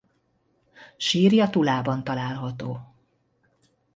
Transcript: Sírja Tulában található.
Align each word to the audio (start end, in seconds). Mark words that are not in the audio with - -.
Sírja 0.97 1.49
Tulában 1.49 2.03
található. 2.03 2.93